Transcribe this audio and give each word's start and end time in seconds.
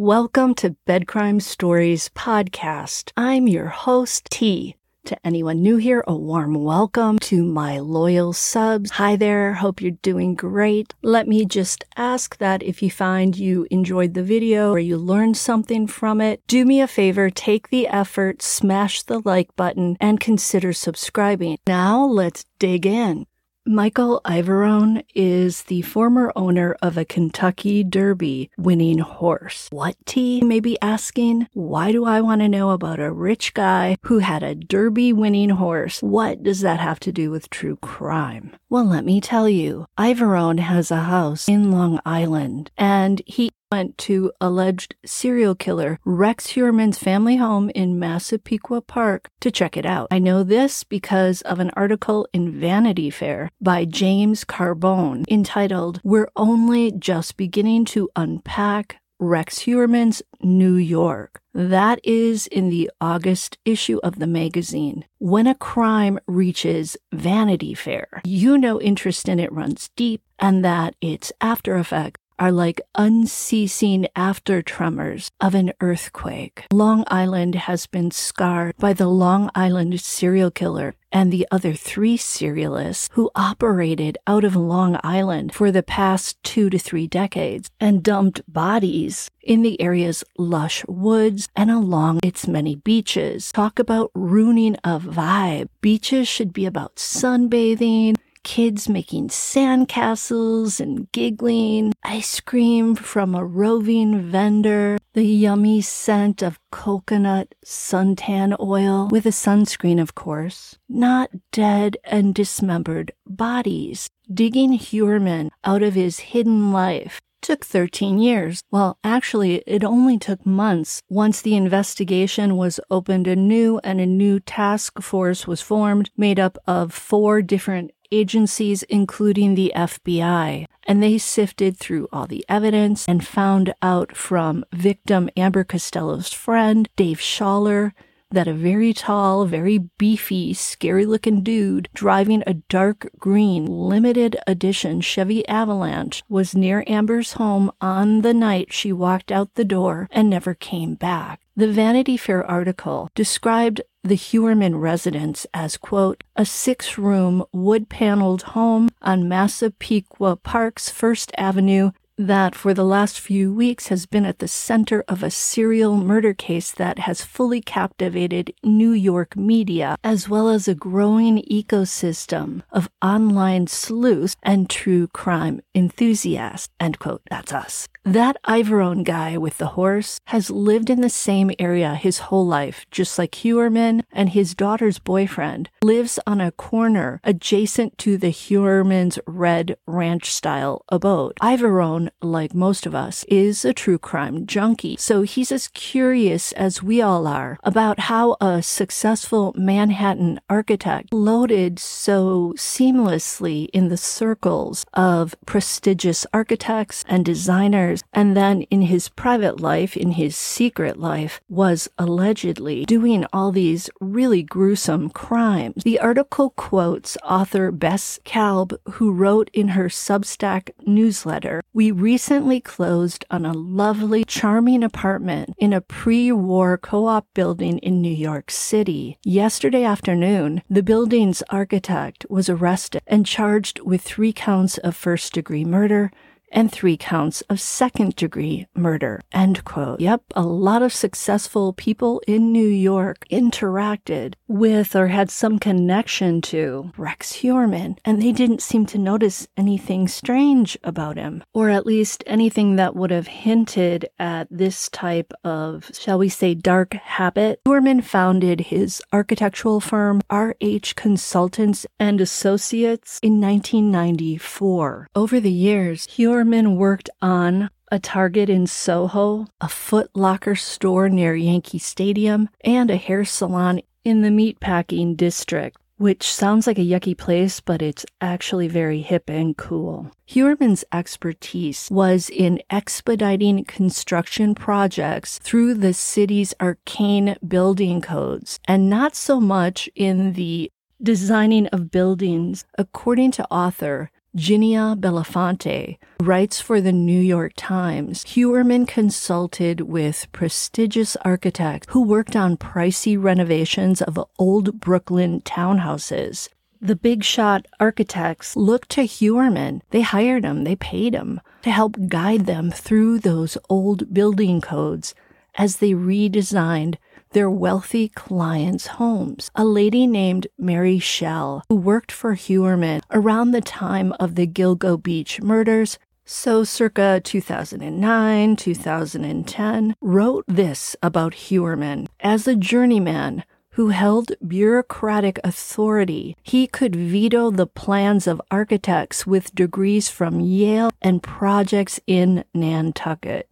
Welcome 0.00 0.54
to 0.54 0.76
Bedcrime 0.86 1.42
Stories 1.42 2.08
podcast. 2.16 3.12
I'm 3.18 3.46
your 3.46 3.66
host, 3.66 4.30
T. 4.30 4.76
To 5.06 5.18
anyone 5.26 5.62
new 5.62 5.76
here, 5.76 6.04
a 6.06 6.14
warm 6.14 6.54
welcome 6.54 7.18
to 7.20 7.42
my 7.42 7.78
loyal 7.78 8.32
subs. 8.32 8.92
Hi 8.92 9.16
there, 9.16 9.54
hope 9.54 9.80
you're 9.80 9.92
doing 10.02 10.34
great. 10.34 10.94
Let 11.02 11.26
me 11.26 11.44
just 11.46 11.84
ask 11.96 12.36
that 12.38 12.62
if 12.62 12.82
you 12.82 12.90
find 12.90 13.36
you 13.36 13.66
enjoyed 13.70 14.14
the 14.14 14.22
video 14.22 14.70
or 14.70 14.78
you 14.78 14.98
learned 14.98 15.36
something 15.36 15.86
from 15.86 16.20
it, 16.20 16.42
do 16.46 16.64
me 16.64 16.80
a 16.80 16.86
favor, 16.86 17.30
take 17.30 17.70
the 17.70 17.88
effort, 17.88 18.42
smash 18.42 19.02
the 19.02 19.20
like 19.24 19.56
button, 19.56 19.96
and 20.00 20.20
consider 20.20 20.72
subscribing. 20.72 21.56
Now 21.66 22.04
let's 22.04 22.44
dig 22.58 22.86
in. 22.86 23.26
Michael 23.66 24.22
Iavarone 24.24 25.04
is 25.14 25.64
the 25.64 25.82
former 25.82 26.32
owner 26.34 26.74
of 26.80 26.96
a 26.96 27.04
Kentucky 27.04 27.84
Derby 27.84 28.50
winning 28.56 29.00
horse. 29.00 29.68
What 29.70 29.96
T 30.06 30.40
may 30.40 30.60
be 30.60 30.80
asking? 30.80 31.46
Why 31.52 31.92
do 31.92 32.06
I 32.06 32.22
want 32.22 32.40
to 32.40 32.48
know 32.48 32.70
about 32.70 33.00
a 33.00 33.12
rich 33.12 33.52
guy 33.52 33.98
who 34.04 34.20
had 34.20 34.42
a 34.42 34.54
Derby 34.54 35.12
winning 35.12 35.50
horse? 35.50 36.00
What 36.00 36.42
does 36.42 36.62
that 36.62 36.80
have 36.80 37.00
to 37.00 37.12
do 37.12 37.30
with 37.30 37.50
true 37.50 37.76
crime? 37.76 38.52
Well, 38.70 38.86
let 38.86 39.04
me 39.04 39.20
tell 39.20 39.48
you. 39.48 39.84
Iavarone 39.98 40.60
has 40.60 40.90
a 40.90 41.02
house 41.02 41.46
in 41.46 41.70
Long 41.70 42.00
Island 42.06 42.70
and 42.78 43.20
he 43.26 43.50
went 43.70 43.96
to 43.98 44.32
alleged 44.40 44.96
serial 45.06 45.54
killer 45.54 45.98
Rex 46.04 46.48
Heuermann's 46.48 46.98
family 46.98 47.36
home 47.36 47.70
in 47.70 47.98
Massapequa 47.98 48.80
Park 48.80 49.28
to 49.40 49.50
check 49.50 49.76
it 49.76 49.86
out. 49.86 50.08
I 50.10 50.18
know 50.18 50.42
this 50.42 50.82
because 50.82 51.40
of 51.42 51.60
an 51.60 51.70
article 51.74 52.26
in 52.32 52.58
Vanity 52.58 53.10
Fair 53.10 53.50
by 53.60 53.84
James 53.84 54.44
Carbone 54.44 55.24
entitled, 55.30 56.00
We're 56.02 56.30
Only 56.36 56.90
Just 56.90 57.36
Beginning 57.36 57.84
to 57.86 58.10
Unpack 58.16 58.96
Rex 59.20 59.60
Heuermann's 59.60 60.22
New 60.40 60.74
York. 60.74 61.40
That 61.52 62.00
is 62.02 62.46
in 62.46 62.70
the 62.70 62.90
August 63.00 63.58
issue 63.64 64.00
of 64.02 64.18
the 64.18 64.26
magazine. 64.26 65.04
When 65.18 65.46
a 65.46 65.54
crime 65.54 66.18
reaches 66.26 66.96
Vanity 67.12 67.74
Fair, 67.74 68.22
you 68.24 68.56
know 68.56 68.80
interest 68.80 69.28
in 69.28 69.38
it 69.38 69.52
runs 69.52 69.90
deep 69.94 70.22
and 70.38 70.64
that 70.64 70.94
its 71.02 71.32
after 71.40 71.76
effects 71.76 72.20
are 72.40 72.50
like 72.50 72.80
unceasing 72.94 74.08
after 74.16 74.62
tremors 74.62 75.30
of 75.40 75.54
an 75.54 75.72
earthquake. 75.80 76.64
Long 76.72 77.04
Island 77.08 77.54
has 77.54 77.86
been 77.86 78.10
scarred 78.10 78.74
by 78.78 78.94
the 78.94 79.06
Long 79.06 79.50
Island 79.54 80.00
serial 80.00 80.50
killer 80.50 80.94
and 81.12 81.32
the 81.32 81.46
other 81.50 81.74
three 81.74 82.16
serialists 82.16 83.08
who 83.12 83.30
operated 83.34 84.16
out 84.26 84.44
of 84.44 84.56
Long 84.56 84.98
Island 85.04 85.52
for 85.52 85.70
the 85.70 85.82
past 85.82 86.42
two 86.42 86.70
to 86.70 86.78
three 86.78 87.06
decades 87.06 87.68
and 87.78 88.02
dumped 88.02 88.40
bodies 88.50 89.30
in 89.42 89.62
the 89.62 89.80
area's 89.80 90.24
lush 90.38 90.84
woods 90.86 91.48
and 91.54 91.70
along 91.70 92.20
its 92.22 92.46
many 92.46 92.76
beaches. 92.76 93.52
Talk 93.52 93.78
about 93.78 94.10
ruining 94.14 94.76
a 94.84 94.98
vibe. 94.98 95.68
Beaches 95.80 96.28
should 96.28 96.52
be 96.52 96.64
about 96.64 96.96
sunbathing 96.96 98.16
kids 98.42 98.88
making 98.88 99.28
sandcastles 99.28 100.80
and 100.80 101.10
giggling, 101.12 101.92
ice 102.02 102.40
cream 102.40 102.94
from 102.94 103.34
a 103.34 103.44
roving 103.44 104.22
vendor, 104.30 104.98
the 105.12 105.24
yummy 105.24 105.80
scent 105.80 106.42
of 106.42 106.58
coconut 106.70 107.54
suntan 107.64 108.58
oil 108.60 109.08
with 109.10 109.26
a 109.26 109.30
sunscreen, 109.30 110.00
of 110.00 110.14
course, 110.14 110.78
not 110.88 111.30
dead 111.52 111.96
and 112.04 112.34
dismembered 112.34 113.12
bodies. 113.26 114.08
Digging 114.32 114.72
Heuermann 114.78 115.50
out 115.64 115.82
of 115.82 115.94
his 115.94 116.20
hidden 116.20 116.72
life 116.72 117.20
took 117.40 117.64
13 117.64 118.18
years. 118.18 118.62
Well, 118.70 118.98
actually, 119.02 119.62
it 119.66 119.82
only 119.82 120.18
took 120.18 120.44
months. 120.44 121.02
Once 121.08 121.42
the 121.42 121.56
investigation 121.56 122.56
was 122.56 122.80
opened 122.90 123.26
anew 123.26 123.80
and 123.82 124.00
a 124.00 124.06
new 124.06 124.40
task 124.40 125.00
force 125.00 125.46
was 125.46 125.60
formed 125.60 126.10
made 126.16 126.38
up 126.38 126.58
of 126.66 126.92
four 126.92 127.42
different 127.42 127.92
agencies, 128.12 128.82
including 128.84 129.54
the 129.54 129.72
FBI, 129.74 130.66
and 130.86 131.02
they 131.02 131.18
sifted 131.18 131.76
through 131.76 132.08
all 132.12 132.26
the 132.26 132.44
evidence 132.48 133.06
and 133.06 133.26
found 133.26 133.74
out 133.82 134.16
from 134.16 134.64
victim 134.72 135.30
Amber 135.36 135.64
Costello's 135.64 136.32
friend, 136.32 136.88
Dave 136.96 137.18
Schaller, 137.18 137.92
that 138.32 138.48
a 138.48 138.54
very 138.54 138.92
tall, 138.92 139.44
very 139.44 139.78
beefy, 139.98 140.54
scary 140.54 141.04
looking 141.04 141.42
dude 141.42 141.88
driving 141.94 142.42
a 142.46 142.54
dark 142.54 143.10
green 143.18 143.66
limited 143.66 144.36
edition 144.46 145.00
Chevy 145.00 145.46
Avalanche 145.48 146.22
was 146.28 146.54
near 146.54 146.84
Amber's 146.86 147.32
home 147.34 147.70
on 147.80 148.22
the 148.22 148.34
night 148.34 148.72
she 148.72 148.92
walked 148.92 149.32
out 149.32 149.54
the 149.54 149.64
door 149.64 150.08
and 150.12 150.30
never 150.30 150.54
came 150.54 150.94
back. 150.94 151.40
The 151.56 151.72
Vanity 151.72 152.16
Fair 152.16 152.44
article 152.44 153.10
described 153.14 153.82
the 154.02 154.16
Heuermann 154.16 154.80
residence 154.80 155.46
as, 155.52 155.76
quote, 155.76 156.24
a 156.36 156.44
six 156.44 156.96
room 156.96 157.44
wood 157.52 157.88
paneled 157.88 158.42
home 158.42 158.88
on 159.02 159.28
Massapequa 159.28 160.36
Park's 160.36 160.88
First 160.88 161.32
Avenue 161.36 161.90
that 162.26 162.54
for 162.54 162.74
the 162.74 162.84
last 162.84 163.18
few 163.18 163.52
weeks 163.52 163.88
has 163.88 164.04
been 164.04 164.26
at 164.26 164.40
the 164.40 164.48
center 164.48 165.02
of 165.08 165.22
a 165.22 165.30
serial 165.30 165.96
murder 165.96 166.34
case 166.34 166.70
that 166.72 166.98
has 166.98 167.22
fully 167.22 167.62
captivated 167.62 168.52
New 168.62 168.92
York 168.92 169.36
media, 169.36 169.96
as 170.04 170.28
well 170.28 170.48
as 170.50 170.68
a 170.68 170.74
growing 170.74 171.42
ecosystem 171.50 172.62
of 172.70 172.90
online 173.00 173.66
sleuths 173.66 174.36
and 174.42 174.68
true 174.68 175.08
crime 175.08 175.62
enthusiasts. 175.74 176.68
End 176.78 176.98
quote. 176.98 177.22
That's 177.30 177.52
us. 177.54 177.88
That 178.04 178.38
Iavarone 178.44 179.04
guy 179.04 179.36
with 179.36 179.58
the 179.58 179.76
horse 179.76 180.20
has 180.26 180.50
lived 180.50 180.88
in 180.88 181.02
the 181.02 181.10
same 181.10 181.50
area 181.58 181.94
his 181.94 182.18
whole 182.18 182.46
life, 182.46 182.86
just 182.90 183.18
like 183.18 183.32
Heuermann 183.32 184.04
and 184.10 184.30
his 184.30 184.54
daughter's 184.54 184.98
boyfriend 184.98 185.68
lives 185.82 186.18
on 186.26 186.40
a 186.40 186.50
corner 186.50 187.20
adjacent 187.24 187.98
to 187.98 188.16
the 188.16 188.30
Heuermann's 188.30 189.18
red 189.26 189.76
ranch 189.86 190.32
style 190.32 190.82
abode. 190.88 191.36
Iavarone 191.42 192.08
like 192.22 192.54
most 192.54 192.86
of 192.86 192.94
us, 192.94 193.24
is 193.28 193.64
a 193.64 193.72
true 193.72 193.98
crime 193.98 194.46
junkie. 194.46 194.96
So 194.98 195.22
he's 195.22 195.52
as 195.52 195.68
curious 195.68 196.52
as 196.52 196.82
we 196.82 197.02
all 197.02 197.26
are 197.26 197.58
about 197.62 198.00
how 198.00 198.36
a 198.40 198.62
successful 198.62 199.52
Manhattan 199.56 200.40
architect 200.48 201.12
loaded 201.12 201.78
so 201.78 202.54
seamlessly 202.56 203.68
in 203.72 203.88
the 203.88 203.96
circles 203.96 204.84
of 204.94 205.34
prestigious 205.46 206.26
architects 206.32 207.04
and 207.08 207.24
designers, 207.24 207.89
and 208.12 208.36
then 208.36 208.62
in 208.62 208.82
his 208.82 209.08
private 209.08 209.60
life, 209.60 209.96
in 209.96 210.12
his 210.12 210.36
secret 210.36 210.98
life, 210.98 211.40
was 211.48 211.88
allegedly 211.98 212.84
doing 212.84 213.24
all 213.32 213.52
these 213.52 213.90
really 214.00 214.42
gruesome 214.42 215.10
crimes. 215.10 215.82
The 215.82 216.00
article 216.00 216.50
quotes 216.50 217.16
author 217.24 217.70
Bess 217.70 218.18
Kalb, 218.24 218.78
who 218.92 219.12
wrote 219.12 219.50
in 219.52 219.68
her 219.68 219.88
Substack 219.88 220.70
newsletter, 220.86 221.62
We 221.72 221.90
recently 221.90 222.60
closed 222.60 223.24
on 223.30 223.46
a 223.46 223.52
lovely, 223.52 224.24
charming 224.24 224.82
apartment 224.82 225.54
in 225.58 225.72
a 225.72 225.80
pre 225.80 226.32
war 226.32 226.78
co 226.78 227.06
op 227.06 227.26
building 227.34 227.78
in 227.78 228.00
New 228.00 228.14
York 228.14 228.50
City. 228.50 229.18
Yesterday 229.24 229.84
afternoon, 229.84 230.62
the 230.68 230.82
building's 230.82 231.42
architect 231.50 232.26
was 232.28 232.48
arrested 232.48 233.02
and 233.06 233.26
charged 233.26 233.80
with 233.80 234.02
three 234.02 234.32
counts 234.32 234.78
of 234.78 234.96
first 234.96 235.32
degree 235.32 235.64
murder 235.64 236.10
and 236.50 236.70
three 236.70 236.96
counts 236.96 237.42
of 237.42 237.60
second 237.60 238.16
degree 238.16 238.66
murder. 238.74 239.20
End 239.32 239.64
quote. 239.64 240.00
Yep, 240.00 240.22
a 240.34 240.42
lot 240.42 240.82
of 240.82 240.92
successful 240.92 241.72
people 241.72 242.20
in 242.26 242.52
New 242.52 242.66
York 242.66 243.24
interacted 243.30 244.34
with 244.48 244.96
or 244.96 245.08
had 245.08 245.30
some 245.30 245.58
connection 245.58 246.40
to 246.40 246.92
Rex 246.96 247.32
Heuermann, 247.32 247.96
and 248.04 248.20
they 248.20 248.32
didn't 248.32 248.62
seem 248.62 248.86
to 248.86 248.98
notice 248.98 249.46
anything 249.56 250.08
strange 250.08 250.76
about 250.82 251.16
him, 251.16 251.42
or 251.54 251.70
at 251.70 251.86
least 251.86 252.24
anything 252.26 252.76
that 252.76 252.96
would 252.96 253.10
have 253.10 253.26
hinted 253.26 254.08
at 254.18 254.48
this 254.50 254.88
type 254.88 255.32
of, 255.44 255.90
shall 255.94 256.18
we 256.18 256.28
say, 256.28 256.54
dark 256.54 256.94
habit. 256.94 257.60
Heuermann 257.64 258.02
founded 258.02 258.60
his 258.60 259.02
architectural 259.12 259.80
firm, 259.80 260.20
RH 260.30 260.94
Consultants 260.96 261.86
and 261.98 262.20
Associates, 262.20 263.18
in 263.22 263.40
1994. 263.40 265.08
Over 265.14 265.40
the 265.40 265.50
years, 265.50 266.06
Heuermann 266.40 266.76
worked 266.76 267.10
on 267.20 267.68
a 267.92 267.98
Target 267.98 268.48
in 268.48 268.66
Soho, 268.66 269.46
a 269.60 269.68
Foot 269.68 270.08
Locker 270.14 270.54
store 270.54 271.10
near 271.10 271.34
Yankee 271.34 271.78
Stadium, 271.78 272.48
and 272.62 272.90
a 272.90 272.96
hair 272.96 273.26
salon 273.26 273.82
in 274.04 274.22
the 274.22 274.30
meatpacking 274.30 275.18
district. 275.18 275.76
which 276.00 276.32
sounds 276.32 276.66
like 276.66 276.78
a 276.78 276.80
yucky 276.80 277.14
place, 277.14 277.60
but 277.60 277.82
it's 277.82 278.06
actually 278.22 278.66
very 278.66 279.02
hip 279.02 279.28
and 279.28 279.54
cool. 279.58 280.10
Heuermann's 280.26 280.82
expertise 280.90 281.90
was 281.90 282.30
in 282.30 282.58
expediting 282.70 283.62
construction 283.66 284.54
projects 284.54 285.38
through 285.40 285.74
the 285.74 285.92
city's 285.92 286.54
arcane 286.58 287.36
building 287.46 288.00
codes, 288.00 288.58
and 288.64 288.88
not 288.88 289.14
so 289.14 289.42
much 289.42 289.90
in 289.94 290.32
the 290.32 290.72
designing 291.02 291.66
of 291.66 291.90
buildings. 291.90 292.64
According 292.78 293.32
to 293.32 293.44
author 293.50 294.10
Ginia 294.36 294.96
Bellafante 294.96 295.98
writes 296.20 296.60
for 296.60 296.80
the 296.80 296.92
New 296.92 297.20
York 297.20 297.52
Times. 297.56 298.22
Heuermann 298.22 298.86
consulted 298.86 299.80
with 299.80 300.30
prestigious 300.30 301.16
architects 301.24 301.88
who 301.90 302.04
worked 302.04 302.36
on 302.36 302.56
pricey 302.56 303.20
renovations 303.20 304.00
of 304.00 304.20
old 304.38 304.78
Brooklyn 304.78 305.40
townhouses. 305.40 306.48
The 306.80 306.94
big 306.94 307.24
shot 307.24 307.66
architects 307.80 308.54
looked 308.54 308.90
to 308.90 309.02
Heuermann. 309.02 309.82
They 309.90 310.02
hired 310.02 310.44
him, 310.44 310.62
they 310.62 310.76
paid 310.76 311.12
him 311.12 311.40
to 311.62 311.72
help 311.72 311.96
guide 312.06 312.46
them 312.46 312.70
through 312.70 313.18
those 313.18 313.58
old 313.68 314.14
building 314.14 314.60
codes 314.60 315.12
as 315.56 315.78
they 315.78 315.90
redesigned 315.90 316.98
their 317.32 317.50
wealthy 317.50 318.08
clients' 318.08 318.98
homes. 318.98 319.50
A 319.54 319.64
lady 319.64 320.06
named 320.06 320.46
Mary 320.58 320.98
Shell, 320.98 321.64
who 321.68 321.76
worked 321.76 322.12
for 322.12 322.34
Heuermann 322.34 323.02
around 323.10 323.50
the 323.50 323.60
time 323.60 324.12
of 324.20 324.34
the 324.34 324.46
Gilgo 324.46 325.02
Beach 325.02 325.40
murders, 325.40 325.98
so 326.24 326.62
circa 326.62 327.20
2009, 327.24 328.56
2010, 328.56 329.96
wrote 330.00 330.44
this 330.46 330.94
about 331.02 331.34
Heuermann. 331.34 332.06
As 332.20 332.46
a 332.46 332.54
journeyman, 332.54 333.44
who 333.74 333.88
held 333.88 334.32
bureaucratic 334.46 335.38
authority. 335.44 336.36
He 336.42 336.66
could 336.66 336.94
veto 336.96 337.50
the 337.50 337.66
plans 337.66 338.26
of 338.26 338.42
architects 338.50 339.26
with 339.26 339.54
degrees 339.54 340.08
from 340.08 340.40
Yale 340.40 340.90
and 341.00 341.22
projects 341.22 342.00
in 342.06 342.44
Nantucket. 342.52 343.48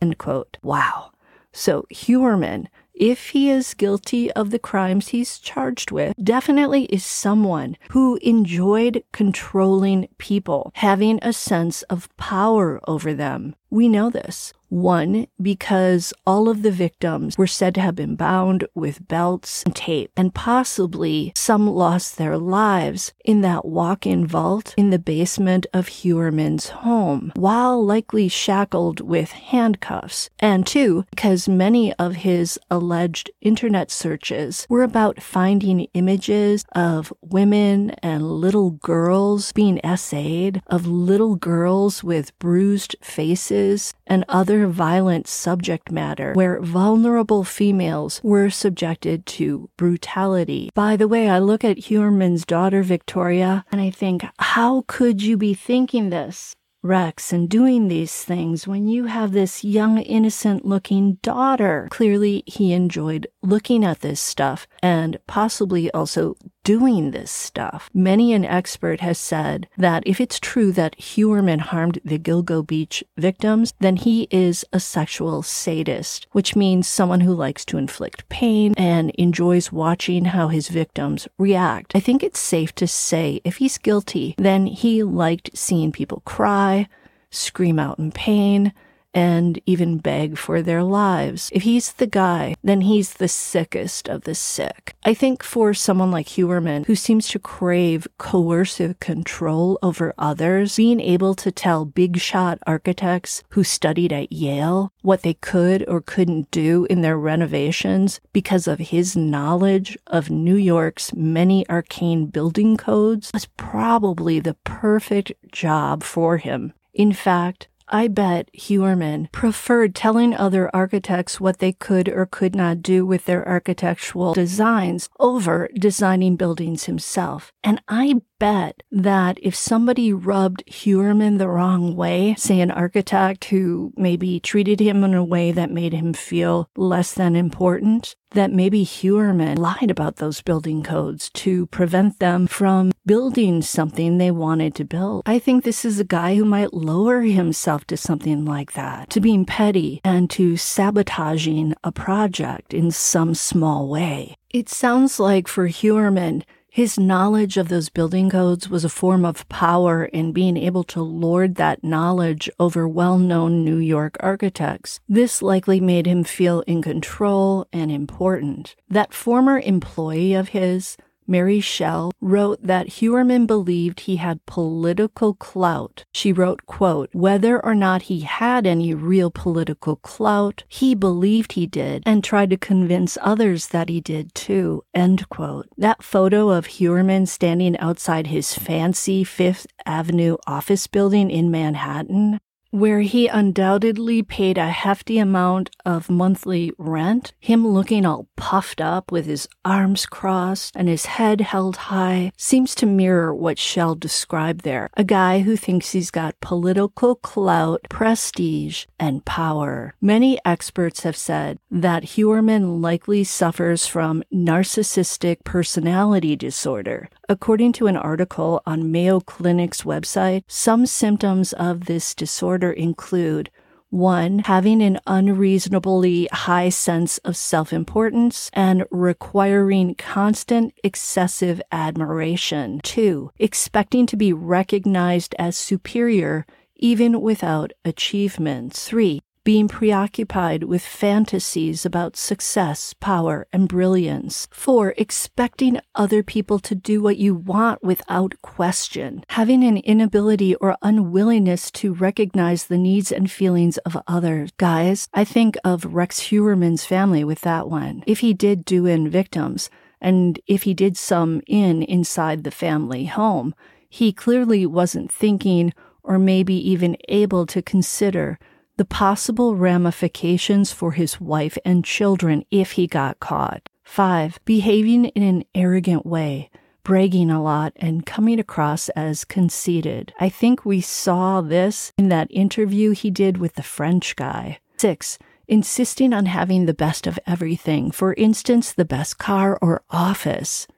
Wow. 0.63 1.13
So 1.53 1.87
Heuermann 1.91 2.69
if 2.99 3.31
he 3.31 3.49
is 3.51 3.75
guilty 3.75 4.31
of 4.33 4.51
the 4.51 4.59
crimes 4.59 5.09
he's 5.09 5.39
charged 5.39 5.91
with, 5.91 6.15
definitely 6.23 6.85
is 6.85 7.05
someone 7.05 7.77
who 7.91 8.19
enjoyed 8.23 9.03
controlling 9.13 10.09
people, 10.19 10.73
having 10.75 11.19
a 11.23 11.33
sense 11.33 11.83
of 11.83 12.15
power 12.17 12.81
over 12.87 13.15
them. 13.15 13.55
We 13.71 13.89
know 13.89 14.09
this. 14.11 14.53
One, 14.71 15.29
because 15.41 16.13
all 16.27 16.51
of 16.51 16.61
the 16.61 16.71
victims 16.71 17.39
were 17.39 17.47
said 17.47 17.75
to 17.77 17.81
have 17.81 17.95
been 17.95 18.17
bound 18.17 18.67
with 18.75 19.09
belts 19.09 19.63
and 19.65 19.75
tape, 19.75 20.11
and 20.15 20.35
possibly 20.35 21.33
some 21.35 21.67
lost 21.67 22.19
their 22.19 22.37
lives 22.37 23.15
in 23.25 23.41
that 23.41 23.65
walk 23.65 24.07
in 24.07 24.27
vault 24.27 24.75
in 24.77 24.91
the 24.91 24.99
basement 24.99 25.67
of 25.73 25.89
Heuermann's 25.89 26.69
home, 26.69 27.33
while 27.35 27.83
likely 27.83 28.29
shackled 28.29 29.01
with 29.01 29.31
handcuffs. 29.31 30.29
And 30.39 30.67
two, 30.67 31.07
because 31.09 31.49
many 31.49 31.95
of 31.95 32.17
his 32.17 32.59
alleged 32.71 33.31
internet 33.41 33.91
searches 33.91 34.67
were 34.69 34.83
about 34.83 35.23
finding 35.23 35.89
images 35.95 36.67
of 36.73 37.11
women 37.23 37.93
and 38.03 38.31
little 38.31 38.73
girls 38.73 39.51
being 39.53 39.79
essayed, 39.83 40.61
of 40.67 40.87
little 40.87 41.37
girls 41.37 42.05
with 42.05 42.39
bruised 42.39 42.97
faces 43.01 43.58
and 44.07 44.25
other 44.29 44.67
violent 44.67 45.27
subject 45.27 45.91
matter 45.91 46.33
where 46.35 46.61
vulnerable 46.61 47.45
females 47.45 48.21
were 48.23 48.51
subjected 48.51 49.27
to 49.27 49.69
brutality. 49.77 50.71
By 50.75 50.97
the 50.97 51.09
way, 51.09 51.29
I 51.29 51.39
look 51.39 51.65
at 51.65 51.79
Heuermann's 51.79 52.45
daughter, 52.45 52.83
Victoria, 52.83 53.65
and 53.71 53.81
I 53.81 53.91
think, 53.91 54.25
how 54.39 54.85
could 54.87 55.23
you 55.23 55.37
be 55.37 55.55
thinking 55.55 56.11
this? 56.11 56.55
Rex 56.83 57.33
and 57.33 57.51
doing 57.51 57.89
these 57.89 58.23
things 58.25 58.69
when 58.69 58.87
you 58.87 59.07
have 59.07 59.33
this 59.33 59.65
young, 59.65 59.99
innocent 59.99 60.65
looking 60.65 61.15
daughter. 61.23 61.89
Clearly, 61.91 62.45
he 62.47 62.73
enjoyed 62.73 63.27
looking 63.43 63.85
at 63.85 64.01
this 64.01 64.21
stuff 64.21 64.69
and 64.81 65.19
possibly 65.27 65.91
also 65.91 66.37
doing 66.69 67.13
this 67.13 67.31
stuff. 67.31 67.89
Many 67.95 68.35
an 68.35 68.45
expert 68.45 69.01
has 69.01 69.17
said 69.17 69.67
that 69.79 70.03
if 70.05 70.21
it's 70.21 70.39
true 70.39 70.71
that 70.73 70.95
Heuermann 70.99 71.61
harmed 71.61 71.99
the 72.05 72.19
Gilgo 72.19 72.61
Beach 72.61 73.03
victims, 73.17 73.73
then 73.81 73.97
he 73.97 74.29
is 74.31 74.67
a 74.71 74.79
sexual 74.79 75.43
sadist, 75.43 76.27
which 76.33 76.55
means 76.55 76.87
someone 76.87 77.23
who 77.23 77.33
likes 77.33 77.65
to 77.65 77.79
inflict 77.79 78.29
pain 78.29 78.75
and 78.77 79.09
enjoys 79.13 79.73
watching 79.73 80.27
how 80.27 80.49
his 80.49 80.69
victims 80.69 81.27
react. 81.39 81.93
I 81.95 82.01
think 82.01 82.23
it's 82.23 82.39
safe 82.39 82.75
to 82.75 82.87
say 82.87 83.41
if 83.45 83.57
he's 83.57 83.79
guilty, 83.79 84.35
then 84.37 84.67
he 84.67 85.03
liked 85.03 85.57
seeing 85.57 85.91
people 85.91 86.21
cry, 86.27 86.87
scream 87.31 87.79
out 87.79 87.99
in 87.99 88.13
pain, 88.13 88.75
and 89.19 89.61
even 89.67 89.99
beg 89.99 90.39
for 90.39 90.63
their 90.63 90.85
lives. 90.85 91.51
If 91.53 91.65
he's 91.65 91.95
the 91.95 92.07
guy, 92.07 92.55
then 92.63 92.83
he's 92.83 93.15
the 93.15 93.27
sickest 93.27 94.09
of 94.09 94.23
the 94.23 94.35
sick. 94.35 94.95
I 95.05 95.13
think 95.13 95.43
for 95.43 95.75
someone 95.75 96.13
like 96.13 96.29
Heuermann, 96.29 96.87
who 96.87 96.95
seems 96.95 97.27
to 97.31 97.41
crave 97.41 98.07
coercive 98.19 99.01
control 99.01 99.77
over 99.83 100.15
others, 100.19 100.77
being 100.77 101.01
able 101.01 101.35
to 101.35 101.51
tell 101.51 101.85
big 101.85 102.19
shot 102.19 102.61
architects 102.65 103.43
who 103.51 103.65
studied 103.65 104.13
at 104.13 104.31
Yale 104.31 104.93
what 105.03 105.23
they 105.23 105.35
could 105.35 105.85
or 105.89 106.01
couldn't 106.01 106.49
do 106.53 106.87
in 106.89 107.03
their 107.03 107.19
renovations 107.19 108.21
because 108.33 108.69
of 108.69 108.79
his 108.79 109.17
knowledge 109.17 109.99
of 110.07 110.31
New 110.31 110.55
York's 110.55 111.13
many 111.13 111.69
arcane 111.69 112.27
building 112.27 112.77
codes 112.77 113.33
was 113.35 113.47
probably 113.57 114.39
the 114.39 114.55
perfect 114.63 115.33
job 115.51 116.05
for 116.05 116.37
him. 116.37 116.73
In 116.95 117.13
fact, 117.13 117.67
I 117.91 118.09
bet 118.09 118.51
Heuermann 118.55 119.31
preferred 119.33 119.95
telling 119.95 120.35
other 120.35 120.71
architects 120.75 121.41
what 121.41 121.59
they 121.59 121.73
could 121.73 122.09
or 122.09 122.27
could 122.27 122.55
not 122.55 122.83
do 122.83 123.07
with 123.07 123.25
their 123.25 123.47
architectural 123.49 124.35
designs 124.35 125.09
over 125.19 125.69
designing 125.75 126.37
buildings 126.37 126.85
himself. 126.85 127.53
And 127.65 127.81
I 127.89 128.21
bet 128.39 128.83
that 128.91 129.39
if 129.43 129.55
somebody 129.55 130.13
rubbed 130.13 130.63
Heuermann 130.67 131.39
the 131.39 131.49
wrong 131.49 131.97
way, 131.97 132.35
say 132.39 132.61
an 132.61 132.71
architect 132.71 133.47
who 133.47 133.93
maybe 133.97 134.39
treated 134.41 134.81
him 134.81 135.03
in 135.03 135.15
a 135.15 135.25
way 135.25 135.53
that 135.53 135.71
made 135.71 135.93
him 135.93 136.13
feel 136.13 136.69
less 136.77 137.13
than 137.13 137.35
important, 137.35 138.15
that 138.33 138.53
maybe 138.53 138.85
Heuermann 138.85 139.59
lied 139.59 139.91
about 139.91 140.17
those 140.17 140.43
building 140.43 140.83
codes 140.83 141.31
to 141.31 141.67
prevent 141.67 142.19
them 142.19 142.47
from 142.47 142.93
building 143.09 143.63
something 143.63 144.19
they 144.19 144.31
wanted 144.31 144.75
to 144.75 144.85
build. 144.85 145.23
I 145.25 145.39
think 145.39 145.65
this 145.65 145.83
is 145.83 145.99
a 145.99 146.05
guy 146.05 146.35
who 146.35 146.45
might 146.45 146.75
lower 146.75 147.23
himself 147.23 147.87
to 147.87 147.97
something 147.97 148.45
like 148.45 148.75
that, 148.75 149.09
to 149.09 149.19
being 149.19 149.47
petty 149.47 150.03
and 150.05 150.29
to 150.33 150.59
sabotaging 150.59 151.75
a 151.83 151.91
project 151.91 152.75
in 152.75 152.91
some 152.91 153.35
small 153.35 153.89
way. 153.89 154.37
It 154.51 154.69
sounds 154.69 155.19
like 155.19 155.49
for 155.49 155.69
Heuermann, 155.69 156.45
his 156.69 156.99
knowledge 156.99 157.57
of 157.57 157.71
those 157.71 157.89
building 157.89 158.29
codes 158.29 158.69
was 158.69 158.85
a 158.85 158.91
form 158.91 159.25
of 159.25 159.49
power 159.49 160.05
in 160.05 160.33
being 160.33 160.59
able 160.59 160.85
to 160.85 161.01
lord 161.01 161.55
that 161.55 161.83
knowledge 161.83 162.51
over 162.61 162.87
well 162.87 163.19
known 163.19 163.65
New 163.65 163.79
York 163.79 164.19
architects. 164.21 165.01
This 165.09 165.41
likely 165.41 165.81
made 165.81 166.07
him 166.07 166.25
feel 166.25 166.61
in 166.67 166.83
control 166.83 167.67
and 167.73 167.91
important. 167.91 168.77
That 168.89 169.15
former 169.15 169.59
employee 169.59 170.35
of 170.35 170.51
his, 170.51 170.99
Mary 171.29 171.61
Shell, 171.61 172.11
wrote 172.21 172.61
that 172.63 172.89
Heuermann 172.89 173.47
believed 173.47 174.01
he 174.01 174.17
had 174.17 174.45
political 174.47 175.35
clout. 175.35 176.05
She 176.13 176.33
wrote, 176.33 176.65
quote, 176.67 177.11
whether 177.13 177.65
or 177.65 177.75
not 177.75 178.03
he 178.03 178.21
had 178.21 178.67
any 178.67 178.95
real 178.95 179.31
political 179.31 179.97
clout, 179.97 180.65
he 180.67 180.95
believed 180.95 181.53
he 181.53 181.67
did 181.67 182.03
and 182.07 182.25
tried 182.25 182.51
to 182.51 182.57
convince 182.57 183.19
others 183.21 183.69
that 183.69 183.89
he 183.89 184.01
did 184.01 184.35
too, 184.35 184.83
end 184.95 185.29
quote. 185.29 185.69
That 185.77 186.03
photo 186.03 186.49
of 186.49 186.67
Heuermann 186.67 187.27
standing 187.27 187.77
outside 187.79 188.29
his 188.29 188.55
fancy 188.55 189.23
Fifth 189.23 189.67
Avenue 189.85 190.39
office 190.47 190.87
building 190.87 191.31
in 191.31 191.51
Manhattan 191.51 192.41
where 192.71 193.01
he 193.01 193.27
undoubtedly 193.27 194.23
paid 194.23 194.59
a 194.59 194.69
hefty 194.69 195.19
amount 195.19 195.71
of 195.87 196.11
monthly 196.11 196.73
rent, 196.77 197.33
him 197.41 197.67
looking 197.67 198.05
all 198.05 198.29
puffed 198.37 198.81
up 198.81 199.11
with 199.11 199.27
his 199.27 199.49
arms 199.65 200.05
crossed 200.07 200.77
and 200.77 200.89
his 200.89 201.07
head 201.07 201.41
held 201.41 201.77
high, 201.77 202.31
seems 202.37 202.75
to 202.75 202.87
mirror 202.87 203.35
what 203.35 203.59
Schell 203.59 203.95
described 203.95 204.63
there 204.63 204.89
a 204.95 205.05
guy 205.05 205.41
who 205.41 205.57
thinks 205.57 205.93
he's 205.93 206.11
got 206.11 206.41
political 206.41 207.15
clout, 207.17 207.81
prestige, 207.89 208.85
and 208.99 209.25
power. 209.25 209.95
Many 210.01 210.39
experts 210.45 211.03
have 211.03 211.17
said 211.17 211.59
that 211.71 212.05
Heuermann 212.05 212.81
likely 212.83 213.25
suffers 213.25 213.87
from 213.87 214.23
narcissistic 214.33 215.45
personality 215.45 216.37
disorder. 216.37 217.09
According 217.29 217.73
to 217.75 217.87
an 217.87 217.97
article 217.97 218.63
on 218.67 218.91
Mayo 218.91 219.21
Clinic's 219.21 219.83
website, 219.83 220.43
some 220.47 220.87
symptoms 220.87 221.53
of 221.53 221.85
this 221.85 222.15
disorder 222.15 222.58
include 222.65 223.51
One, 223.91 224.41
having 224.41 224.83
an 224.83 224.99
unreasonably 225.07 226.29
high 226.31 226.69
sense 226.69 227.17
of 227.19 227.37
self 227.39 227.73
importance 227.73 228.51
and 228.53 228.85
requiring 228.91 229.95
constant 229.95 230.75
excessive 230.85 231.63
admiration. 231.73 232.81
Two, 232.83 233.31
expecting 233.39 234.07
to 234.07 234.17
be 234.17 234.33
recognized 234.33 235.35
as 235.39 235.57
superior 235.57 236.45
even 236.77 237.21
without 237.23 237.73
achievements. 237.85 238.87
Three, 238.87 239.21
being 239.49 239.67
preoccupied 239.67 240.63
with 240.65 240.83
fantasies 240.83 241.87
about 241.87 242.19
success, 242.19 242.93
power, 243.01 243.47
and 243.51 243.67
brilliance. 243.67 244.47
Four, 244.51 244.93
expecting 244.99 245.81
other 245.95 246.23
people 246.23 246.59
to 246.59 246.75
do 246.75 247.01
what 247.01 247.17
you 247.17 247.35
want 247.35 247.83
without 247.83 248.35
question. 248.43 249.25
Having 249.31 249.65
an 249.65 249.79
inability 249.79 250.55
or 250.57 250.77
unwillingness 250.83 251.71
to 251.71 251.95
recognize 251.95 252.67
the 252.67 252.77
needs 252.77 253.11
and 253.11 253.31
feelings 253.31 253.79
of 253.87 253.97
others. 254.07 254.51
Guys, 254.59 255.09
I 255.15 255.25
think 255.25 255.57
of 255.65 255.95
Rex 255.95 256.29
Heuermann's 256.29 256.85
family 256.85 257.25
with 257.25 257.41
that 257.41 257.71
one. 257.71 258.05
If 258.07 258.19
he 258.19 258.35
did 258.35 258.67
do 258.67 258.85
in 258.85 259.09
victims, 259.09 259.71
and 259.99 260.39
if 260.47 260.65
he 260.65 260.75
did 260.75 260.99
some 260.99 261.41
in 261.47 261.83
inside 261.83 262.45
the 262.45 262.51
family 262.51 263.07
home, 263.07 263.55
he 263.89 264.13
clearly 264.13 264.67
wasn't 264.67 265.11
thinking 265.11 265.73
or 266.03 266.19
maybe 266.19 266.55
even 266.55 266.99
able 267.09 267.47
to 267.47 267.63
consider 267.63 268.39
the 268.79 268.85
possible 268.85 269.57
ramifications 269.57 270.71
for 270.71 270.93
his 270.93 271.21
wife 271.21 271.59
and 271.65 271.85
children 271.85 272.45
if 272.53 272.73
he 272.73 272.87
got 272.87 273.19
caught. 273.19 273.69
Five, 273.83 274.39
behaving 274.45 275.07
in 275.07 275.23
an 275.25 275.45
arrogant 275.53 276.07
way, 276.07 276.49
bragging 276.85 277.29
a 277.29 277.43
lot, 277.43 277.73
and 277.75 278.07
coming 278.07 278.39
across 278.39 278.89
as 278.91 279.25
conceited. 279.25 280.15
I 280.21 280.29
think 280.29 280.65
we 280.65 280.81
saw 280.81 281.41
this 281.41 281.93
in 281.99 282.09
that 282.11 282.29
interview 282.31 282.93
he 282.93 283.11
did 283.11 283.39
with 283.39 283.57
the 283.57 283.65
French 283.65 284.15
guy. 284.15 284.61
Six, 284.77 285.19
insisting 285.49 286.13
on 286.13 286.27
having 286.27 286.67
the 286.67 286.73
best 286.73 287.09
of 287.09 287.19
everything, 287.27 287.91
for 287.91 288.15
instance, 288.15 288.73
the 288.73 288.85
best 288.85 289.19
car 289.19 289.59
or 289.61 289.83
office. 289.91 290.69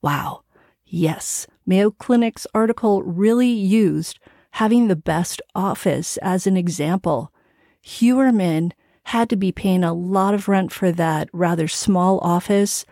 Wow. 0.00 0.42
Yes, 0.86 1.48
Mayo 1.66 1.90
Clinic's 1.90 2.46
article 2.54 3.02
really 3.02 3.50
used 3.50 4.20
having 4.52 4.86
the 4.86 4.96
best 4.96 5.42
office 5.56 6.18
as 6.18 6.46
an 6.46 6.56
example. 6.56 7.32
Heuermann 7.84 8.72
had 9.04 9.30
to 9.30 9.36
be 9.36 9.52
paying 9.52 9.84
a 9.84 9.94
lot 9.94 10.34
of 10.34 10.48
rent 10.48 10.72
for 10.72 10.92
that 10.92 11.28
rather 11.32 11.68
small 11.68 12.18
office 12.18 12.84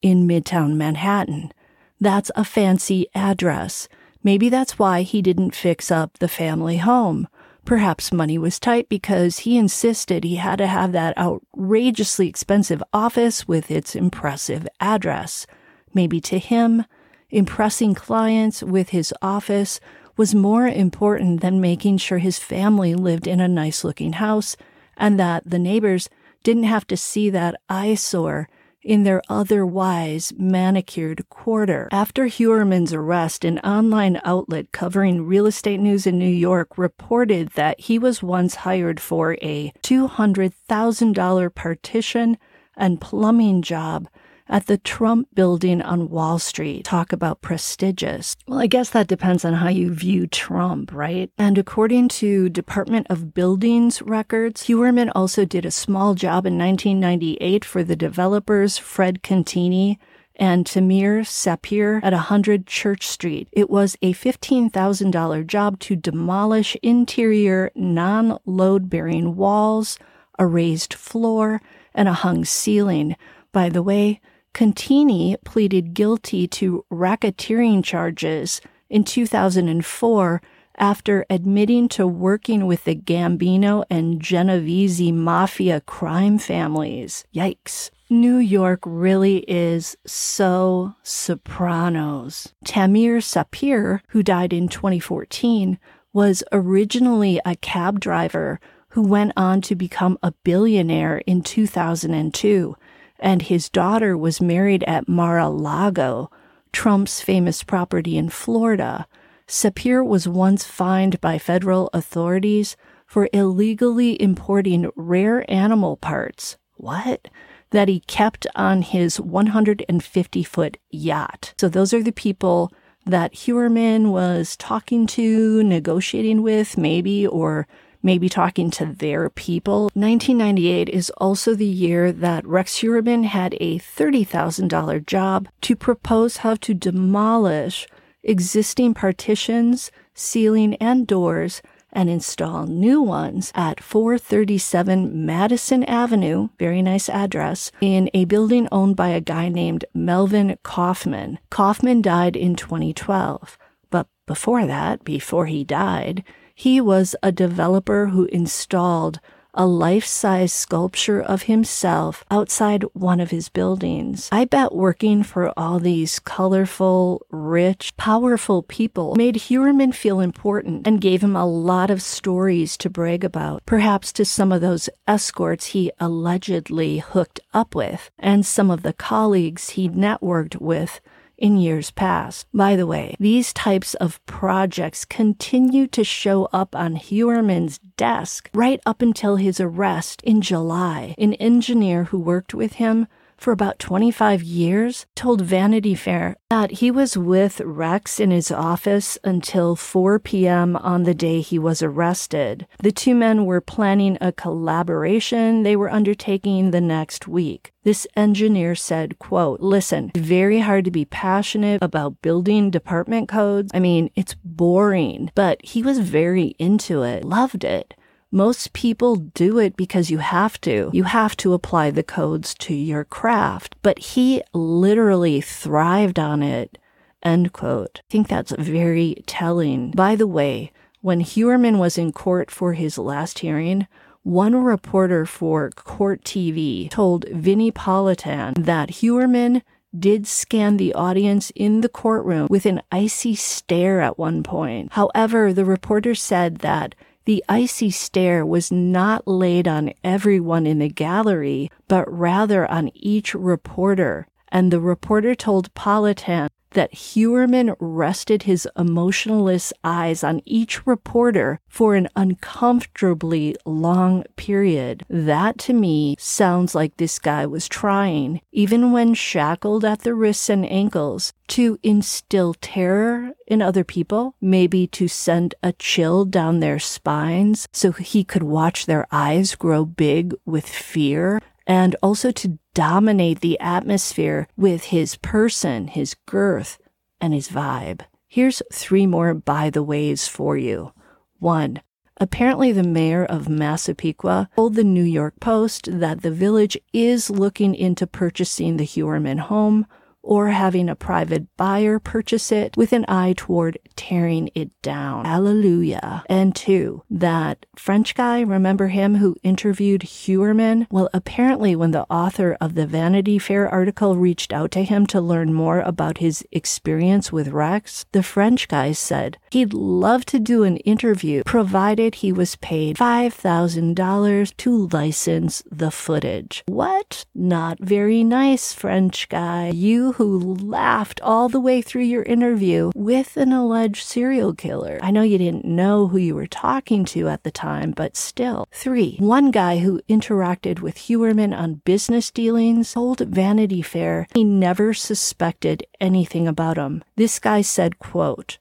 in 0.00 0.26
Midtown 0.26 0.76
Manhattan. 0.76 1.52
That's 2.00 2.30
a 2.34 2.44
fancy 2.44 3.06
address. 3.14 3.88
Maybe 4.22 4.48
that's 4.48 4.78
why 4.78 5.02
he 5.02 5.20
didn't 5.20 5.54
fix 5.54 5.90
up 5.90 6.18
the 6.18 6.28
family 6.28 6.78
home. 6.78 7.28
Perhaps 7.64 8.12
money 8.12 8.38
was 8.38 8.58
tight 8.58 8.88
because 8.88 9.40
he 9.40 9.58
insisted 9.58 10.24
he 10.24 10.36
had 10.36 10.56
to 10.56 10.66
have 10.66 10.92
that 10.92 11.16
outrageously 11.18 12.26
expensive 12.26 12.82
office 12.92 13.46
with 13.46 13.70
its 13.70 13.94
impressive 13.94 14.66
address. 14.80 15.46
Maybe 15.92 16.20
to 16.22 16.38
him, 16.38 16.84
impressing 17.28 17.94
clients 17.94 18.62
with 18.62 18.90
his 18.90 19.12
office 19.20 19.78
was 20.20 20.34
more 20.34 20.68
important 20.68 21.40
than 21.40 21.62
making 21.62 21.96
sure 21.96 22.18
his 22.18 22.38
family 22.38 22.94
lived 22.94 23.26
in 23.26 23.40
a 23.40 23.48
nice 23.48 23.82
looking 23.82 24.12
house 24.12 24.54
and 24.98 25.18
that 25.18 25.42
the 25.48 25.58
neighbors 25.58 26.10
didn't 26.42 26.64
have 26.64 26.86
to 26.86 26.94
see 26.94 27.30
that 27.30 27.58
eyesore 27.70 28.46
in 28.82 29.04
their 29.04 29.22
otherwise 29.30 30.30
manicured 30.36 31.26
quarter. 31.30 31.88
After 31.90 32.26
Heuermann's 32.26 32.92
arrest, 32.92 33.46
an 33.46 33.60
online 33.60 34.20
outlet 34.22 34.72
covering 34.72 35.24
real 35.24 35.46
estate 35.46 35.80
news 35.80 36.06
in 36.06 36.18
New 36.18 36.26
York 36.26 36.76
reported 36.76 37.52
that 37.54 37.80
he 37.80 37.98
was 37.98 38.22
once 38.22 38.56
hired 38.56 39.00
for 39.00 39.38
a 39.40 39.72
$200,000 39.82 41.54
partition 41.54 42.36
and 42.76 43.00
plumbing 43.00 43.62
job 43.62 44.06
at 44.50 44.66
the 44.66 44.76
Trump 44.76 45.28
building 45.32 45.80
on 45.80 46.10
Wall 46.10 46.38
Street. 46.38 46.84
Talk 46.84 47.12
about 47.12 47.40
prestigious. 47.40 48.36
Well, 48.46 48.58
I 48.58 48.66
guess 48.66 48.90
that 48.90 49.06
depends 49.06 49.44
on 49.44 49.54
how 49.54 49.68
you 49.68 49.94
view 49.94 50.26
Trump, 50.26 50.92
right? 50.92 51.30
And 51.38 51.56
according 51.56 52.08
to 52.08 52.50
Department 52.50 53.06
of 53.08 53.32
Buildings 53.32 54.02
records, 54.02 54.64
Heuermann 54.64 55.12
also 55.14 55.44
did 55.44 55.64
a 55.64 55.70
small 55.70 56.14
job 56.14 56.44
in 56.44 56.58
1998 56.58 57.64
for 57.64 57.84
the 57.84 57.96
developers 57.96 58.76
Fred 58.76 59.22
Contini 59.22 59.96
and 60.34 60.64
Tamir 60.64 61.20
Sapir 61.20 62.00
at 62.02 62.12
100 62.12 62.66
Church 62.66 63.06
Street. 63.06 63.48
It 63.52 63.70
was 63.70 63.96
a 64.02 64.14
$15,000 64.14 65.46
job 65.46 65.78
to 65.80 65.94
demolish 65.94 66.76
interior 66.82 67.70
non 67.76 68.38
load 68.46 68.88
bearing 68.90 69.36
walls, 69.36 69.98
a 70.38 70.46
raised 70.46 70.94
floor, 70.94 71.60
and 71.94 72.08
a 72.08 72.14
hung 72.14 72.44
ceiling. 72.44 73.16
By 73.52 73.68
the 73.68 73.82
way, 73.82 74.20
Contini 74.54 75.36
pleaded 75.44 75.94
guilty 75.94 76.46
to 76.48 76.84
racketeering 76.90 77.84
charges 77.84 78.60
in 78.88 79.04
2004 79.04 80.42
after 80.76 81.26
admitting 81.28 81.88
to 81.88 82.06
working 82.06 82.66
with 82.66 82.84
the 82.84 82.96
Gambino 82.96 83.84
and 83.90 84.20
Genovese 84.20 85.12
mafia 85.12 85.80
crime 85.82 86.38
families. 86.38 87.24
Yikes. 87.34 87.90
New 88.12 88.38
York 88.38 88.80
really 88.84 89.38
is 89.46 89.96
so 90.04 90.94
sopranos. 91.04 92.52
Tamir 92.64 93.18
Sapir, 93.18 94.00
who 94.08 94.22
died 94.22 94.52
in 94.52 94.68
2014, 94.68 95.78
was 96.12 96.42
originally 96.50 97.40
a 97.44 97.54
cab 97.54 98.00
driver 98.00 98.58
who 98.88 99.02
went 99.02 99.32
on 99.36 99.60
to 99.60 99.76
become 99.76 100.18
a 100.24 100.32
billionaire 100.42 101.18
in 101.18 101.40
2002 101.40 102.74
and 103.20 103.42
his 103.42 103.68
daughter 103.68 104.16
was 104.16 104.40
married 104.40 104.82
at 104.84 105.08
Mar-a-Lago, 105.08 106.30
Trump's 106.72 107.20
famous 107.20 107.62
property 107.62 108.16
in 108.16 108.28
Florida. 108.30 109.06
Sapir 109.46 110.04
was 110.04 110.28
once 110.28 110.64
fined 110.64 111.20
by 111.20 111.38
federal 111.38 111.90
authorities 111.92 112.76
for 113.06 113.28
illegally 113.32 114.20
importing 114.22 114.90
rare 114.94 115.44
animal 115.50 115.96
parts. 115.96 116.56
What? 116.76 117.28
That 117.70 117.88
he 117.88 118.00
kept 118.00 118.46
on 118.54 118.82
his 118.82 119.20
150 119.20 120.42
foot 120.44 120.76
yacht. 120.90 121.54
So 121.58 121.68
those 121.68 121.92
are 121.92 122.02
the 122.02 122.12
people 122.12 122.72
that 123.06 123.32
Heuermann 123.32 124.10
was 124.10 124.56
talking 124.56 125.06
to, 125.08 125.62
negotiating 125.62 126.42
with, 126.42 126.78
maybe, 126.78 127.26
or 127.26 127.66
maybe 128.02 128.28
talking 128.28 128.70
to 128.70 128.86
their 128.86 129.30
people. 129.30 129.90
1998 129.94 130.88
is 130.88 131.10
also 131.18 131.54
the 131.54 131.66
year 131.66 132.12
that 132.12 132.46
Rex 132.46 132.80
Heuermann 132.80 133.24
had 133.24 133.56
a 133.60 133.78
$30,000 133.78 135.06
job 135.06 135.48
to 135.62 135.76
propose 135.76 136.38
how 136.38 136.54
to 136.56 136.74
demolish 136.74 137.86
existing 138.22 138.94
partitions, 138.94 139.90
ceiling, 140.14 140.74
and 140.76 141.06
doors 141.06 141.62
and 141.92 142.08
install 142.08 142.66
new 142.66 143.02
ones 143.02 143.52
at 143.54 143.82
437 143.82 145.26
Madison 145.26 145.84
Avenue, 145.84 146.48
very 146.58 146.82
nice 146.82 147.08
address, 147.08 147.72
in 147.80 148.10
a 148.14 148.24
building 148.26 148.68
owned 148.70 148.96
by 148.96 149.08
a 149.08 149.20
guy 149.20 149.48
named 149.48 149.84
Melvin 149.92 150.56
Kaufman. 150.62 151.38
Kaufman 151.50 152.02
died 152.02 152.36
in 152.36 152.54
2012. 152.54 153.58
But 153.90 154.06
before 154.26 154.66
that, 154.66 155.04
before 155.04 155.46
he 155.46 155.64
died, 155.64 156.24
he 156.60 156.78
was 156.78 157.16
a 157.22 157.32
developer 157.32 158.08
who 158.08 158.26
installed 158.26 159.18
a 159.54 159.64
life 159.64 160.04
size 160.04 160.52
sculpture 160.52 161.18
of 161.18 161.44
himself 161.44 162.22
outside 162.30 162.84
one 162.92 163.18
of 163.18 163.30
his 163.30 163.48
buildings. 163.48 164.28
I 164.30 164.44
bet 164.44 164.74
working 164.74 165.22
for 165.22 165.58
all 165.58 165.78
these 165.78 166.18
colorful, 166.18 167.24
rich, 167.30 167.96
powerful 167.96 168.62
people 168.62 169.14
made 169.16 169.36
Heuermann 169.36 169.94
feel 169.94 170.20
important 170.20 170.86
and 170.86 171.00
gave 171.00 171.22
him 171.22 171.34
a 171.34 171.46
lot 171.46 171.90
of 171.90 172.02
stories 172.02 172.76
to 172.76 172.90
brag 172.90 173.24
about, 173.24 173.64
perhaps 173.64 174.12
to 174.12 174.26
some 174.26 174.52
of 174.52 174.60
those 174.60 174.90
escorts 175.08 175.68
he 175.68 175.90
allegedly 175.98 176.98
hooked 176.98 177.40
up 177.54 177.74
with 177.74 178.10
and 178.18 178.44
some 178.44 178.70
of 178.70 178.82
the 178.82 178.92
colleagues 178.92 179.70
he 179.70 179.88
networked 179.88 180.60
with 180.60 181.00
in 181.40 181.56
years 181.56 181.90
past. 181.90 182.46
By 182.54 182.76
the 182.76 182.86
way, 182.86 183.16
these 183.18 183.52
types 183.52 183.94
of 183.94 184.24
projects 184.26 185.04
continue 185.04 185.88
to 185.88 186.04
show 186.04 186.44
up 186.52 186.76
on 186.76 186.96
Heuermann's 186.96 187.78
desk 187.96 188.48
right 188.54 188.80
up 188.86 189.02
until 189.02 189.36
his 189.36 189.58
arrest 189.58 190.22
in 190.22 190.40
July. 190.40 191.14
An 191.18 191.34
engineer 191.34 192.04
who 192.04 192.18
worked 192.18 192.54
with 192.54 192.74
him 192.74 193.08
for 193.40 193.52
about 193.52 193.78
25 193.78 194.42
years, 194.42 195.06
told 195.16 195.40
Vanity 195.40 195.94
Fair 195.94 196.36
that 196.50 196.72
he 196.72 196.90
was 196.90 197.16
with 197.16 197.60
Rex 197.62 198.20
in 198.20 198.30
his 198.30 198.50
office 198.50 199.16
until 199.24 199.74
4 199.74 200.18
p.m. 200.18 200.76
on 200.76 201.04
the 201.04 201.14
day 201.14 201.40
he 201.40 201.58
was 201.58 201.82
arrested. 201.82 202.66
The 202.82 202.92
two 202.92 203.14
men 203.14 203.46
were 203.46 203.62
planning 203.62 204.18
a 204.20 204.30
collaboration 204.30 205.62
they 205.62 205.74
were 205.74 205.90
undertaking 205.90 206.70
the 206.70 206.82
next 206.82 207.26
week. 207.26 207.72
This 207.82 208.06
engineer 208.14 208.74
said, 208.74 209.18
quote, 209.18 209.60
listen, 209.60 210.12
very 210.14 210.60
hard 210.60 210.84
to 210.84 210.90
be 210.90 211.06
passionate 211.06 211.82
about 211.82 212.20
building 212.20 212.70
department 212.70 213.28
codes. 213.28 213.70
I 213.72 213.80
mean, 213.80 214.10
it's 214.14 214.34
boring, 214.44 215.30
but 215.34 215.64
he 215.64 215.82
was 215.82 215.98
very 215.98 216.54
into 216.58 217.02
it, 217.04 217.24
loved 217.24 217.64
it. 217.64 217.94
Most 218.32 218.72
people 218.72 219.16
do 219.16 219.58
it 219.58 219.76
because 219.76 220.10
you 220.10 220.18
have 220.18 220.60
to. 220.60 220.90
You 220.92 221.02
have 221.04 221.36
to 221.38 221.52
apply 221.52 221.90
the 221.90 222.04
codes 222.04 222.54
to 222.54 222.74
your 222.74 223.04
craft. 223.04 223.74
But 223.82 223.98
he 223.98 224.40
literally 224.52 225.40
thrived 225.40 226.18
on 226.18 226.42
it. 226.42 226.78
End 227.24 227.52
quote. 227.52 228.02
I 228.04 228.10
think 228.10 228.28
that's 228.28 228.52
very 228.52 229.22
telling. 229.26 229.90
By 229.90 230.14
the 230.14 230.28
way, 230.28 230.72
when 231.00 231.20
Heuermann 231.20 231.78
was 231.78 231.98
in 231.98 232.12
court 232.12 232.50
for 232.50 232.74
his 232.74 232.98
last 232.98 233.40
hearing, 233.40 233.88
one 234.22 234.54
reporter 234.54 235.26
for 235.26 235.70
Court 235.70 236.22
TV 236.22 236.90
told 236.90 237.24
Vinnie 237.30 237.72
Politan 237.72 238.64
that 238.64 238.90
Heuermann 238.90 239.62
did 239.98 240.26
scan 240.26 240.76
the 240.76 240.94
audience 240.94 241.50
in 241.56 241.80
the 241.80 241.88
courtroom 241.88 242.46
with 242.48 242.64
an 242.64 242.80
icy 242.92 243.34
stare 243.34 244.00
at 244.00 244.18
one 244.18 244.42
point. 244.42 244.92
However, 244.92 245.52
the 245.52 245.64
reporter 245.64 246.14
said 246.14 246.58
that 246.58 246.94
the 247.24 247.44
icy 247.48 247.90
stare 247.90 248.44
was 248.44 248.72
not 248.72 249.26
laid 249.28 249.68
on 249.68 249.92
everyone 250.02 250.66
in 250.66 250.78
the 250.78 250.88
gallery, 250.88 251.70
but 251.88 252.10
rather 252.10 252.70
on 252.70 252.90
each 252.94 253.34
reporter. 253.34 254.26
And 254.50 254.72
the 254.72 254.80
reporter 254.80 255.34
told 255.34 255.72
Politan 255.74 256.48
that 256.70 256.92
Heuermann 256.92 257.74
rested 257.78 258.44
his 258.44 258.68
emotionless 258.76 259.72
eyes 259.82 260.22
on 260.24 260.42
each 260.44 260.86
reporter 260.86 261.60
for 261.68 261.94
an 261.94 262.08
uncomfortably 262.16 263.56
long 263.64 264.24
period. 264.36 265.04
That 265.08 265.58
to 265.60 265.72
me 265.72 266.16
sounds 266.18 266.74
like 266.74 266.96
this 266.96 267.18
guy 267.18 267.46
was 267.46 267.68
trying, 267.68 268.40
even 268.52 268.92
when 268.92 269.14
shackled 269.14 269.84
at 269.84 270.00
the 270.00 270.14
wrists 270.14 270.48
and 270.48 270.70
ankles, 270.70 271.32
to 271.48 271.78
instill 271.82 272.54
terror 272.54 273.32
in 273.46 273.60
other 273.60 273.82
people, 273.82 274.34
maybe 274.40 274.86
to 274.86 275.08
send 275.08 275.54
a 275.62 275.72
chill 275.72 276.24
down 276.24 276.60
their 276.60 276.78
spines 276.78 277.66
so 277.72 277.90
he 277.92 278.22
could 278.22 278.44
watch 278.44 278.86
their 278.86 279.06
eyes 279.10 279.56
grow 279.56 279.84
big 279.84 280.34
with 280.44 280.68
fear 280.68 281.40
and 281.70 281.94
also 282.02 282.32
to 282.32 282.58
dominate 282.74 283.38
the 283.38 283.56
atmosphere 283.60 284.48
with 284.56 284.86
his 284.86 285.14
person, 285.14 285.86
his 285.86 286.16
girth, 286.26 286.78
and 287.20 287.32
his 287.32 287.48
vibe. 287.48 288.00
Here's 288.26 288.60
three 288.72 289.06
more 289.06 289.34
by 289.34 289.70
the 289.70 289.84
ways 289.84 290.26
for 290.26 290.56
you. 290.56 290.92
One, 291.38 291.80
apparently 292.16 292.72
the 292.72 292.82
mayor 292.82 293.24
of 293.24 293.48
Massapequa 293.48 294.50
told 294.56 294.74
the 294.74 294.82
New 294.82 295.04
York 295.04 295.38
Post 295.38 296.00
that 296.00 296.22
the 296.22 296.32
village 296.32 296.76
is 296.92 297.30
looking 297.30 297.76
into 297.76 298.04
purchasing 298.04 298.76
the 298.76 298.84
Heuermann 298.84 299.38
home 299.38 299.86
or 300.22 300.48
having 300.48 300.88
a 300.88 300.96
private 300.96 301.46
buyer 301.56 301.98
purchase 301.98 302.52
it 302.52 302.76
with 302.76 302.92
an 302.92 303.04
eye 303.08 303.34
toward 303.36 303.78
tearing 303.96 304.50
it 304.54 304.70
down. 304.82 305.24
Hallelujah. 305.24 306.24
And 306.28 306.54
two, 306.54 307.02
that 307.10 307.66
French 307.76 308.14
guy, 308.14 308.40
remember 308.40 308.88
him 308.88 309.16
who 309.16 309.36
interviewed 309.42 310.02
Heuermann? 310.02 310.86
Well, 310.90 311.08
apparently 311.12 311.74
when 311.74 311.90
the 311.90 312.06
author 312.10 312.56
of 312.60 312.74
the 312.74 312.86
Vanity 312.86 313.38
Fair 313.38 313.68
article 313.68 314.16
reached 314.16 314.52
out 314.52 314.70
to 314.72 314.84
him 314.84 315.06
to 315.06 315.20
learn 315.20 315.52
more 315.52 315.80
about 315.80 316.18
his 316.18 316.44
experience 316.52 317.32
with 317.32 317.48
Rex, 317.48 318.06
the 318.12 318.22
French 318.22 318.68
guy 318.68 318.92
said 318.92 319.38
he'd 319.50 319.72
love 319.72 320.24
to 320.26 320.38
do 320.38 320.64
an 320.64 320.76
interview 320.78 321.42
provided 321.44 322.16
he 322.16 322.32
was 322.32 322.56
paid 322.56 322.96
$5,000 322.96 324.56
to 324.56 324.88
license 324.88 325.62
the 325.70 325.90
footage. 325.90 326.62
What? 326.66 327.24
Not 327.34 327.78
very 327.80 328.22
nice, 328.24 328.72
French 328.72 329.28
guy. 329.28 329.70
You 329.74 330.09
who 330.12 330.54
laughed 330.54 331.20
all 331.22 331.48
the 331.48 331.60
way 331.60 331.82
through 331.82 332.02
your 332.02 332.22
interview 332.22 332.90
with 332.94 333.36
an 333.36 333.52
alleged 333.52 334.04
serial 334.04 334.54
killer. 334.54 334.98
I 335.02 335.10
know 335.10 335.22
you 335.22 335.38
didn't 335.38 335.64
know 335.64 336.08
who 336.08 336.18
you 336.18 336.34
were 336.34 336.46
talking 336.46 337.04
to 337.06 337.28
at 337.28 337.44
the 337.44 337.50
time, 337.50 337.92
but 337.92 338.16
still. 338.16 338.68
Three, 338.72 339.16
one 339.18 339.50
guy 339.50 339.78
who 339.78 340.00
interacted 340.08 340.80
with 340.80 340.96
Heuermann 340.96 341.54
on 341.56 341.82
business 341.84 342.30
dealings 342.30 342.92
told 342.92 343.20
Vanity 343.20 343.82
Fair 343.82 344.26
he 344.34 344.44
never 344.44 344.94
suspected 344.94 345.86
anything 346.00 346.46
about 346.46 346.76
him. 346.76 347.02
This 347.16 347.38
guy 347.38 347.62
said, 347.62 347.98
quote, 347.98 348.58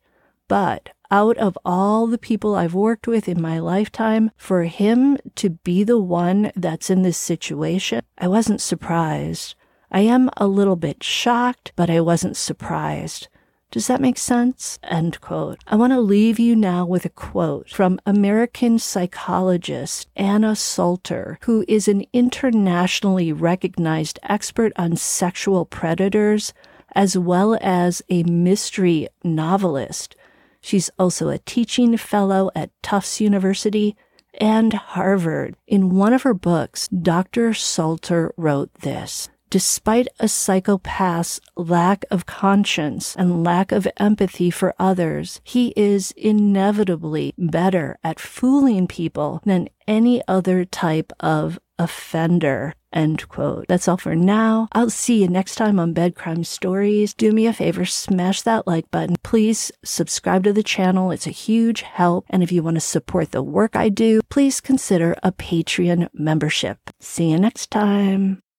but 0.48 0.90
out 1.12 1.38
of 1.38 1.58
all 1.66 2.08
the 2.08 2.18
people 2.18 2.56
I've 2.56 2.74
worked 2.74 3.08
with 3.08 3.28
in 3.28 3.42
my 3.42 3.60
lifetime, 3.60 4.32
for 4.38 4.64
him 4.64 5.18
to 5.36 5.50
be 5.50 5.84
the 5.84 6.00
one 6.00 6.52
that's 6.56 6.90
in 6.90 7.02
this 7.02 7.18
situation, 7.18 8.02
I 8.18 8.28
wasn't 8.28 8.62
surprised. 8.62 9.56
I 9.92 10.02
am 10.02 10.30
a 10.38 10.48
little 10.48 10.76
bit 10.76 11.04
shocked, 11.04 11.72
but 11.76 11.90
I 11.90 12.00
wasn't 12.02 12.38
surprised. 12.38 13.28
Does 13.72 13.86
that 13.88 14.02
make 14.02 14.18
sense? 14.18 14.80
End 14.84 15.22
quote. 15.22 15.60
I 15.68 15.76
want 15.76 15.94
to 15.94 16.00
leave 16.00 16.40
you 16.40 16.56
now 16.56 16.86
with 16.86 17.06
a 17.06 17.10
quote 17.10 17.70
from 17.70 18.00
American 18.06 18.80
psychologist 18.80 20.08
Anna 20.16 20.56
Salter, 20.56 21.38
who 21.44 21.64
is 21.68 21.88
an 21.88 22.04
internationally 22.12 23.32
recognized 23.32 24.18
expert 24.24 24.74
on 24.76 24.96
sexual 24.96 25.66
predators, 25.66 26.52
as 26.96 27.16
well 27.16 27.60
as 27.62 28.02
a 28.10 28.24
mystery 28.24 29.08
novelist. 29.24 30.16
She's 30.62 30.90
also 30.98 31.30
a 31.30 31.38
teaching 31.38 31.96
fellow 31.98 32.50
at 32.56 32.72
Tufts 32.82 33.22
University 33.22 33.96
and 34.34 34.74
Harvard. 34.74 35.56
In 35.68 35.96
one 35.96 36.14
of 36.14 36.24
her 36.24 36.34
books, 36.34 36.88
Dr. 36.88 37.54
Salter 37.54 38.34
wrote 38.36 38.74
this. 38.76 39.30
Despite 39.50 40.08
a 40.20 40.26
psychopath's 40.26 41.42
lack 41.56 42.06
of 42.12 42.28
conscience 42.28 43.16
and 43.16 43.44
lack 43.44 43.72
of 43.72 43.88
empathy 43.98 44.52
for 44.52 44.76
others, 44.78 45.42
he 45.44 45.74
is 45.76 46.12
inevitably 46.12 47.34
better 47.36 47.98
at 48.04 48.20
fooling 48.20 48.88
people 48.88 49.42
than 49.46 49.70
any 49.88 50.22
other 50.28 50.66
type 50.66 51.12
of 51.20 51.58
offender. 51.80 52.74
End 52.94 53.28
quote. 53.28 53.66
That's 53.68 53.88
all 53.88 53.98
for 53.98 54.16
now. 54.16 54.68
I'll 54.72 54.92
see 54.92 55.22
you 55.22 55.28
next 55.28 55.56
time 55.56 55.80
on 55.80 55.94
Bed 55.94 56.16
Crime 56.16 56.44
Stories. 56.44 57.16
Do 57.16 57.32
me 57.32 57.48
a 57.48 57.54
favor, 57.54 57.86
smash 57.86 58.44
that 58.44 58.68
like 58.68 58.92
button. 58.92 59.16
Please 59.24 59.72
subscribe 59.84 60.44
to 60.44 60.54
the 60.54 60.64
channel. 60.64 61.10
It's 61.10 61.28
a 61.28 61.32
huge 61.32 61.82
help. 61.82 62.26
And 62.30 62.44
if 62.44 62.52
you 62.52 62.62
want 62.62 62.76
to 62.76 62.82
support 62.82 63.32
the 63.32 63.44
work 63.44 63.76
I 63.76 63.90
do, 63.90 64.22
please 64.30 64.62
consider 64.62 65.16
a 65.24 65.32
Patreon 65.32 66.10
membership. 66.14 66.78
See 67.00 67.32
you 67.32 67.40
next 67.40 67.72
time. 67.72 68.42